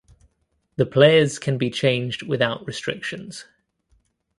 The 0.77 0.87
players 0.87 1.37
can 1.37 1.59
be 1.59 1.69
changed 1.69 2.23
without 2.23 2.65
restrictions. 2.65 3.45